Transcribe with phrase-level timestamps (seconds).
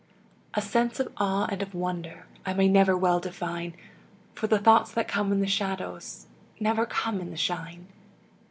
[0.55, 3.75] A sense of awe and of wonder I may never well define,
[4.33, 6.25] For the thoughts that come in the shadows
[6.59, 7.85] Never come in the shine.